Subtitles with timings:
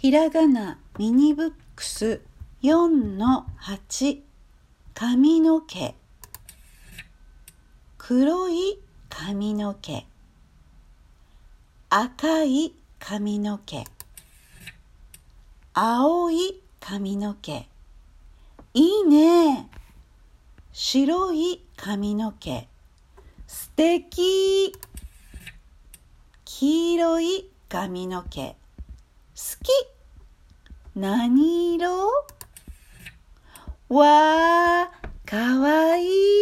[0.00, 2.22] ひらがなミニブックス
[2.62, 4.22] 4の8
[4.94, 5.94] 髪の毛。
[7.98, 8.78] 黒い
[9.10, 10.06] 髪の毛。
[11.90, 13.84] 赤い髪の毛。
[15.74, 17.68] 青い髪の毛。
[18.72, 19.68] いいね。
[20.72, 22.66] 白い髪の毛。
[23.46, 24.72] すてき
[26.46, 28.56] 黄色い髪の毛。
[29.34, 29.70] 好き。
[30.96, 32.10] 何色？
[33.88, 36.39] わーかわいい。